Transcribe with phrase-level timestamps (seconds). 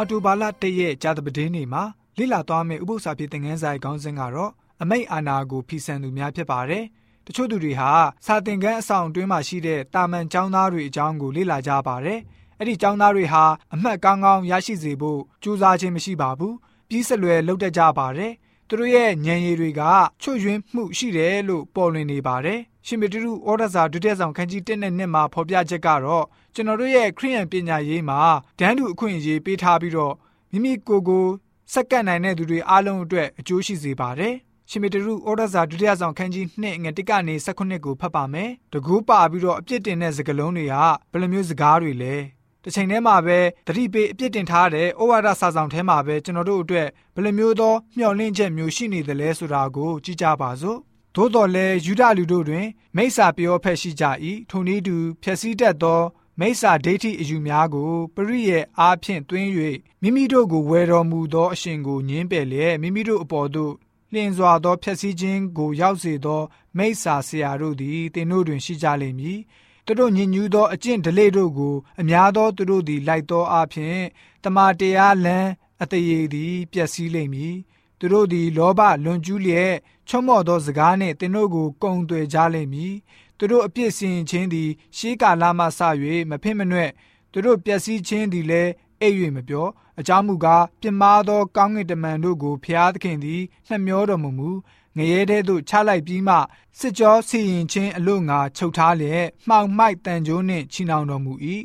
[0.00, 1.82] အော်တိုဘာလ၁ရက်ကြာသပတေးနေ့မှာ
[2.18, 4.50] လိလာသွားမယ့်ဥပုသ္စာဖြစ်တဲ့ငန်းဆိုင်ခေါင်းစဉ်ကတော့
[4.82, 6.84] အမိတ်အာနာကိုဖီဆန်သူများဖြစ်ပါတယ်။
[7.26, 7.90] တချို့သူတွေဟာ
[8.26, 12.18] စာသင်ခန်းအဆောင်အတွင်းမှာရှိတဲ့တာမန်ကျောင်းသားတွေအကြောင်းကိုလေ့လာကြပါတယ်။
[12.58, 16.54] အဲ့ဒီကျောင်းသားတွေဟာအမှတ်ကောင်းကောင်းရရှိစေဖို့ကြိုးစားခြင်းမရှိပါဘူး။
[16.88, 18.32] ပြီးစလွယ်လုပ်တတ်ကြပါတယ်။
[18.72, 19.82] သူတို့ရဲ့ဉာဏ်ရည်တွေက
[20.22, 26.24] ချွတ်ယွင်းမှုရှိတယ်လို့ပေါ်လွင်နေပါတယ်။ရှင်မတူတူဩဒစာဒုတိယဆောင်ခန်းကြီး1နဲ့2မှာဖော်ပြချက်ကတော့
[26.54, 28.20] ကျွန်တော်တို့ရဲ့ခရိယန်ပညာရေးမှာ
[28.58, 30.14] ဒန်းတူအခွင့်အရေးပေးထားပြီးတော့
[30.52, 31.26] မိမိကိုယ်ကို
[31.72, 34.34] စက္ကန့်နိုင်တဲ့သူတွေအားလုံးအတွက်အကျိုးရှိစေပါတယ်။
[34.70, 40.74] ရှင်မတူတူဩဒစာဒုတိယဆောင်ခန်းကြီး2ငွေ1ကနေ18ကိုဖတ်ပါမယ်။တကူပါပြီးတော့အပြစ်တင်တဲ့စကားလုံးတွေက
[41.12, 42.14] ဘယ်လိုမျိုးစကားတွေလဲ။
[42.64, 50.78] တစ်ချိန်တည်းမှာပဲတတိပေးအပြစ်တင်ထားတဲ့ဩဝါဒစာဆောင်ထဲမှာပဲကျွန်တော်တို့အတွက်ဘယ်လိုမျိုးသောမျှော်လင့်ချက်မျိုးရှိနေသလဲဆိုတာကိုကြည့်ကြပါစို့
[51.14, 54.04] သို့တော်လည်းယူဒလူတို့တွင် မိစ္ဆာပြောဖက်ရှိကြ၏
[54.50, 56.02] ထိုနည်းတူဖြည့်ဆည်းတတ်သော
[56.40, 59.48] မိစ္ဆာဒိဋ္ဌိအယူများကိုပရိရဲ့အားဖြင့်တွင်း၍
[60.02, 63.72] မိမိတို့ကိုဝယ်တော်မူသောအရှင်ကိုညင်းပယ်လျက်မိမိတို့အပေါ်သို့
[64.12, 66.42] လျင်စွာသောဖြည့်ဆည်းခြင်းကိုရောက်စေသော
[66.76, 69.38] မိစ္ဆာဆရာတို့သည်သင်တို့တွင်ရှိကြလိမ့်မည်
[69.86, 73.98] သူတို့ညဉ့်ညူးသောအကျင့်ဒလေတို့ကိုအများသောသူတို့သည်လိုက်သောအဖြစ်
[74.44, 75.50] တမာတရားလန်း
[75.82, 77.56] အတရေသည်ပျက်စီးလိမ့်မည်
[77.98, 79.72] သူတို့သည်လောဘလွန်ကျူးလျက်
[80.08, 82.94] ချော့မော့သောစကားနှင့်သင်တို့ကိုကုံသွယ်ကြလိမ့်မည်
[83.38, 85.80] သူတို့အပြစ်စင်ခြင်းသည်ရှေးကာလမှစ၍
[86.30, 86.90] မဖင့်မနှဲ့
[87.32, 89.68] သူတို့ပျက်စီးခြင်းသည်လည်းအိပ်၍မပြော
[90.00, 94.50] အကြောင်းမူကားပြစ်မှားသောကောင်းကင်တမန်တို့ကိုဖျားသခင်သည်နှမျောတော်မူမူ
[94.96, 96.36] ငရဲတဲ့သို့ချလိုက်ပြီးမှ
[96.78, 101.32] စစ်ကြောစီရင်ခြင်းအလို့ငါချုပ်ထားလျက်မှောင်မိုက်တန်ကြိုးနှင့်ချီနှောင်တော်မူ၏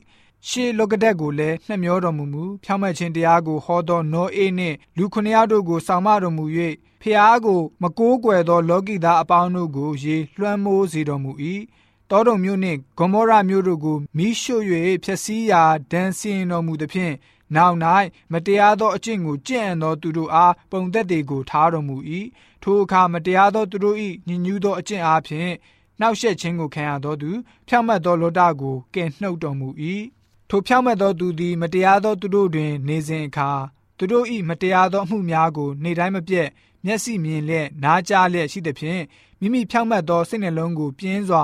[0.47, 6.45] ရှေးလောကဒက်ကိုလည်းနှမျောတော်မူမူဖြောင်းမဲ့ခြင်းတရားကိုဟောသောနောအေးနှင့်လူခုနှစ်ယောက်တို့ကိုဆောင်မတော်မူ၍
[7.01, 11.31] ဖျားကိုမကိုးကွယ်သော လောကီသားအပေါင်းတို့ကိုရေလွှမ်းမိုးစေတော်မူ၏
[12.09, 14.63] တောတုံမြို့နှင့်ဂေါမောရမြို့တို့ကိုမိရှို့၍
[15.03, 17.13] ဖျက်ဆီးရာဒဏ်စီရင်တော်မူသဖြင့်
[17.55, 17.77] နောက်၌
[18.31, 21.97] မတရားသောအကျင့်ကိုကြင့်အံသောသူတို့အားပုံသက်တွေကိုထားတော်မူ၏
[22.67, 25.51] ထိုအခါမတရားသောသူတို့၏ညဉ့်ညူးသောအကျင့်အားဖြင့်
[25.99, 27.31] နှောက်ယှက်ခြင်းကိုခံရသောသူ
[27.67, 29.67] ဖြောင့်မတ်သောလောတာကိုကယ်နှုတ်တော်မူ၏
[30.49, 33.49] ထိုဖြောင့်မတ်သောသူသည်မတရားသောသူတို့တွင် နေစဉ်အခါ
[33.97, 36.47] သူတို့၏မတရားသောအမှုများကို နေ့တိုင်းမပြတ်
[36.85, 39.01] မျက်စိမြင်လျက်နားကြားလျက်ရှိသဖြင့်
[39.39, 41.43] မိမိဖြောင့်မတ်သောစိတ်နှလုံးကိုပြင်းစွာ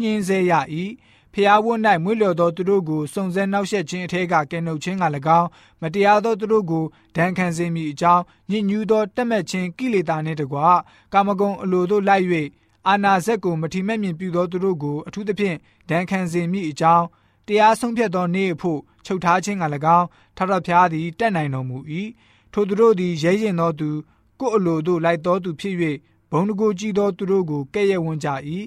[0.00, 0.52] ညှင်းဆဲရ၏
[1.34, 5.04] ဖျားဝတ်၌မွေးလျော်သောသူတို့ကိုစုံစမ်းနှောက်ယှက်ခြင်းအထက်ကကယ်နှုတ်ခြင်းက၎
[5.38, 5.48] င်း
[5.82, 6.84] မတရားသောသူတို့ကို
[7.16, 10.58] ဒဏ်ခံစေမိအကြောင်းညဉ့်ညူးသောတက်မဲ့ခြင်းကိလေသာနှင့်တကွ
[11.12, 12.26] ကာမဂုဏ်အလိုတို့လိုက်၍
[12.88, 15.56] အာနာဇက်ကိုမထီမဲ့မြင်ပြုသောသူတို့ကိုအထူးသဖြင့်
[15.90, 17.04] ဒဏ်ခံစေမိအကြောင်း
[17.46, 19.64] တရားဆုံးဖြတ်သောနေ့အဖို့ချုပ်ထားခြင်းက၎
[19.98, 20.06] င်း
[20.36, 21.78] ထထဖျားသည်တက်နိုင်တော်မူ၏
[22.52, 23.90] ထိုသူတို့သည်ရဲရင်သောသူ
[24.40, 25.74] ကိုယ်အလိုတို့လိုက်သောသူဖြစ်၍
[26.30, 28.28] ဘုံတကူကြည့်သောသူတို့ကိုကဲ့ရဲ့ဝန်းကြ၏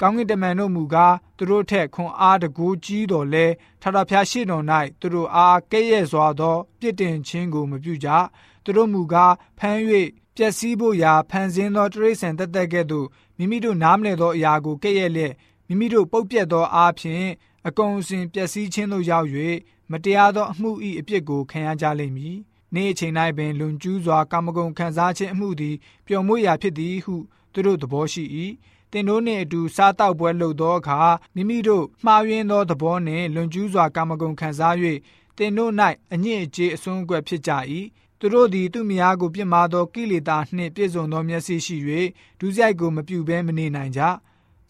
[0.00, 3.46] ကောင်းကင်တမန်တို့မူကားသူတို့ထက်ခွန်အားတကူကြီးတော်လဲ
[3.82, 4.64] ထာဝရဘုရားရှိတော်၌
[5.00, 8.08] သူတို့အားကဲ့ရဲ့စွာသောပြစ်တင်ခြင်းကိုမပြုကြ
[8.64, 9.80] သူတို့မူကားဖမ်း၍
[10.36, 13.06] ပျက်စီးဖို့ရာဖန်ဆင်းသောတရိษံတက်တက်ကဲ့သို့
[13.38, 15.34] မိမိတို့နားမလည်သောအရာကိုကဲ့ရဲ့လျက်
[15.68, 17.26] မိမိတို့ပုတ်ပြက်သောအားဖြင့်
[17.66, 19.28] အကုန်အစင်ပျက်စီးခြင်းသို့ရောက်၍
[19.90, 20.70] မတရားသောအမှု၏
[21.00, 22.36] အပြစ်ကိုခံရကြလိမ့်မည်
[22.74, 25.76] နေ့အချိန်၌ပင်လွန်ကျူးစွာကာမဂုဏ်ခံစားခြင်းအမှုသည်
[26.06, 27.14] ပျော်မွေ့ရာဖြစ်သည်ဟု
[27.52, 28.24] သူတို့သဘောရှိ၏
[28.92, 31.00] တင်တို့နှင့်အတူစားတောက်ပွဲလုပ်သောအခါ
[31.34, 34.74] မိမိတို့မှားယွင်းသောသဘောနှင့်လွန်ကျူးစွာကာမဂုဏ်ခံစား၍
[35.36, 35.72] တင်တို့၌
[36.12, 37.52] အညစ်အကြေးအစွန်းအကွက်ဖြစ်ကြ၏
[38.18, 41.76] သူတို့သည်သူ့မယားကိုပြစ်မှားသောကိလေသာနှင့်ပြည့်စုံသောမျက်စိရှိ၍
[42.40, 44.02] ဒုစရိုက်ကိုမပြုဘဲမနေနိုင်ကြ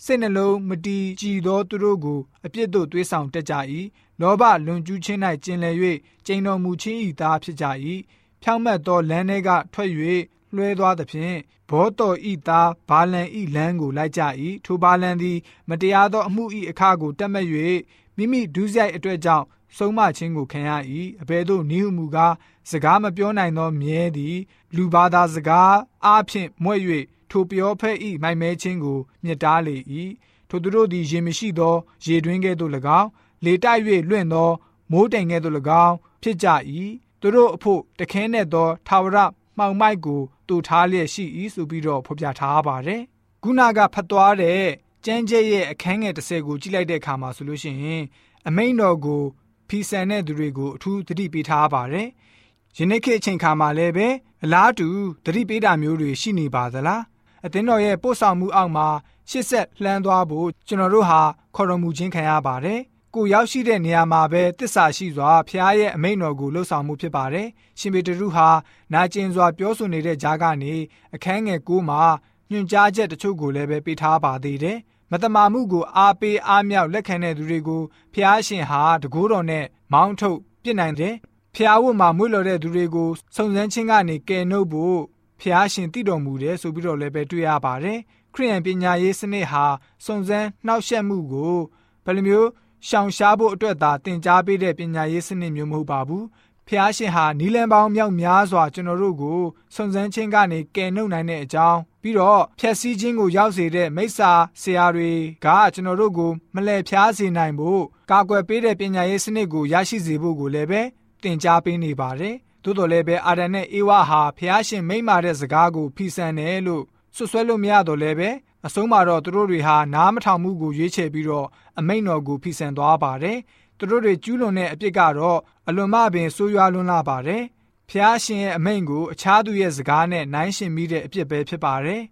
[0.04, 3.54] စိတ်နှလုံးမတည်ကြည်သောသူတို့ကိုအပြစ်တို့သွေးဆောင်တက်ကြ၏
[4.20, 5.76] လောဘလွန်ကျူးခြင်း၌ကျင်လည်၍
[6.26, 7.66] ကျိန်တော်မူခြင်း၏သားဖြစ်ကြ၏
[8.42, 9.90] ဖြောင့်မတ်သောလမ်းထဲကထွက်၍
[10.54, 11.36] လွှဲသွားသဖြင့်
[11.70, 14.22] ဘောတော်ဤသားဘာလန်ဤလန်းကိုလိုက်ကြ၏
[14.64, 15.38] ထိုဘာလန်သည်
[15.68, 17.46] မတရားသောအမှုဤအခကိုတက်မဲ့၍
[18.16, 20.70] မိမိဒုစရိုက်အတွက်ကြောင့်ဆုံးမခြင်းကိုခံရ၏
[21.22, 22.34] အဘယ်သို့နိဟုမူကား
[22.70, 24.36] စကားမပြောနိုင်သောမြဲသည်
[24.76, 26.80] လူဘာသာစကားအားဖြင့်မွဲ့၍
[27.30, 29.76] ထိုပြောဖက်ဤမိုင်မဲခြင်းကိုမြစ်တားလေ၏
[30.48, 31.74] ထိုသူတို့သည်ရေမရှိသော
[32.04, 33.08] ရေတွင်းကဲ့သို့၎င်း
[33.44, 33.80] လေတိုက်၍
[34.10, 34.50] လွင့်သော
[34.92, 36.48] မိုးတိမ်ကဲ့သို့၎င်းဖြစ်ကြ၏
[37.20, 39.16] သူတို့အဖို့တခဲနဲ့သော ထာဝရ
[39.58, 41.24] မှောင်မိုက်ကို တူထားလျက်ရှိ၏
[41.54, 43.02] ဆိုပြီးတော့ဖော်ပြထားပါတယ်။
[43.42, 44.62] ခုနကဖတ်သွားတဲ့
[45.04, 48.02] ကျမ်းကျက်ရဲ့အခန်းငယ်30ကိုကြည့်လိုက်တဲ့အခါမှာဆိုလို့ရှိရင်
[48.48, 49.22] အမိန်တော်ကို
[49.68, 52.08] ဖီဆန်တဲ့သူတွေကိုအထူးသတိပေးထားပါတယ်။
[52.78, 54.08] ယနေ့ခေတ်အချိန်ခါမှာလည်းပဲ
[54.44, 54.88] အလားတူ
[55.24, 57.02] သတိပေးတာမျိုးတွေရှိနေပါသလား။
[57.44, 58.88] အသင်းတော်ရဲ့ပို့ဆောင်မှုအောက်မှာ
[59.30, 61.20] ရှစ်ဆက်လှမ်းသွားဖို့ကျွန်တော်တို့ဟာ
[61.54, 62.80] ခေါ်တော်မူခြင်းခံရပါတယ်။
[63.18, 67.48] ကိုရောက်ရှိတဲ့နေရာမှာပဲတစ္ဆာရှိစွာဖျားရဲ့အမိန့်တော်ကိုလှုပ်ဆောင်မှုဖြစ်ပါတယ်။
[67.78, 68.48] ရှင်ပေတရုဟာ
[68.92, 70.74] နာကျင်စွာပြောဆိုနေတဲ့ကြားကနေ
[71.14, 72.02] အခန်းငယ်9မှာ
[72.50, 74.78] ညွှန်ကြားချက်တချို့ကိုလည်းပဲပေးထားပါသေးတယ်။
[75.10, 77.82] မတမာမှုကိုအားပေးအားမြောက်လက်ခံတဲ့သူတွေကို
[78.14, 81.14] ဖျားရှင်ဟာတကိုးတော်နဲ့မောင်းထုတ်ပြစ်နိုင်တယ်။
[81.54, 84.98] ဖဖျားဝတ်မှာမွေ့လျော်တဲ့သူတွေကိုစုံစမ်းခြင်းကနေကယ်နှုတ်ဖို့
[85.40, 87.98] ဖျားရှင်တည်တော်မူတယ်ဆိုပြီးတော့လည်းပဲတွေ့ရပါတယ်
[88.34, 89.64] ခရိယန်ပညာရေးစနစ်ဟာ
[90.04, 91.56] စုံစမ်းနှောက်ယှက်မှုကို
[92.04, 92.48] ဘယ်လိုမျိုး
[92.86, 96.24] ရှောင်ရှားဖို့အတွက်သာတင် जा ပေးတဲ့ပညာရေးစနစ်မျိုးမဟုတ်ပါဘူး
[96.68, 99.40] ဖျားရှင်ဟာနီလန်ပေါင်းမြောက်များစွာကျွန်တော်တို့ကို
[99.74, 104.30] စုံစမ်းခြင်းကနေကယ်နှုတ်နိုင်တဲ့အကြောင်းပြီးတော့ဖြည့်ဆည်းခြင်းကိုရောက်စေတဲ့မိစ္ဆာ
[104.60, 105.10] ဆရာတွေ
[105.44, 110.80] ကကျွန်တော်တို့ကိုမလဲဖျားစေနိုင်ဖို့ကာကွယ်ပေးတဲ့ပညာရေးစနစ်ကိုရရှိစေဖို့ကိုလည်းပဲ
[111.22, 116.84] တင် जा ပေးနေပါတယ်သို့တော်လည်းပဲအာဒန်နဲ့အေဝါဟာဖျားရှင်မိမ့်မာတဲ့စကားကိုဖီဆန်တယ်လို့
[117.16, 118.30] ဆွဆွဲလို့မရတော့လည်းပဲ
[118.66, 121.46] အဆုံးမှာတော့သူတို့တွေဟာနားမထောင်မှုကိုရွေးချယ်ပြီးတော့
[121.78, 123.38] အမိန့်တော်ကိုဖီဆန်သွားပါတယ်
[123.78, 125.38] သူတို့တွေကျူးလွန်တဲ့အပြစ်ကတော့
[125.68, 127.42] အလွန်မှပင်ဆိုးရွားလွန်းလာပါတယ်
[127.90, 132.02] ဖျားရှင်ရဲ့အမိန့်ကိုအခြားသူရဲ့စကားနဲ့နိုင်ရှင်မိတဲ့အပြစ်ပဲဖြစ်ပါတယ်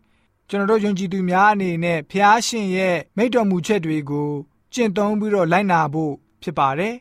[0.49, 4.31] ကျွန်တော်တို့ယုံကြည်သူများအနေနဲ့ဖျားရှင်ရဲ့မိန့်တော်မူချက်တွေကို
[4.73, 6.13] ကျင့်သုံးပြီးတော့လိုက်နာဖို့
[6.43, 6.95] ဖြစ်ပါတယ်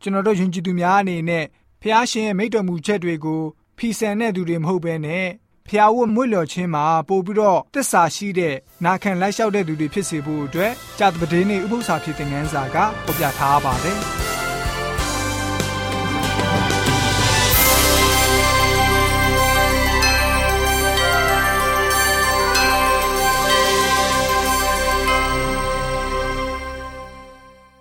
[0.00, 1.44] ကျွန်တော်တို့ယုံကြည်သူများအနေနဲ့
[1.82, 3.42] ဖျားရှင်ရဲ့မိန့်တော်မူချက်တွေကို
[3.78, 5.26] ဖီဆန်တဲ့သူတွေမဟုတ်ဘဲနဲ့
[5.68, 14.23] ဖျားဝတ်မွေ့လျော်ခြင်းမှာပို့ပြီးတော့တစ္ဆာရှိတဲ့နာခံလိုက်လျှောက်တဲ့သူတွေဖြစ်စေဖို့အတွက်ကြာတပဒေးနေဥပု္ပ္ပစာဖြစ်တဲ့ငန်းစာကဖော်ပြထားပါတယ်